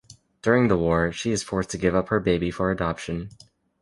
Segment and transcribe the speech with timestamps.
[0.41, 3.29] During the war, she is forced to give her baby up for adoption.